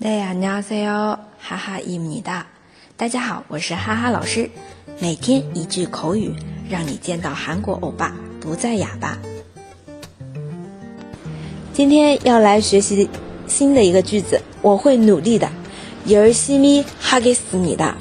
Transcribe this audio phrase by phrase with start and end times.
[0.00, 2.46] 大家好，哈哈伊米哒。
[2.96, 4.50] 大家好，我是哈哈老师。
[5.00, 6.34] 每天一句口语，
[6.68, 9.18] 让你见到韩国欧巴不再哑巴。
[11.72, 13.08] 今天要来学习
[13.46, 15.50] 新的一个句子，我会努力的。
[16.06, 17.94] 열심히하겠습니 다。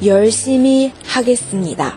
[0.00, 1.94] 열심히하겠습니 다。